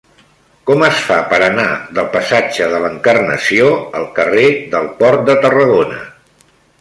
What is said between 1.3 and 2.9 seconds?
per anar del passatge de